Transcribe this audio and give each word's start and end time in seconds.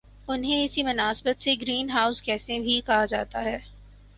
انہیں 0.27 0.63
اسی 0.63 0.83
مناسبت 0.83 1.41
سے 1.41 1.53
گرین 1.61 1.89
ہاؤس 1.89 2.25
گیسیں 2.27 2.59
بھی 2.59 2.79
کہا 2.85 3.05
جاتا 3.05 3.43
ہے 3.43 3.57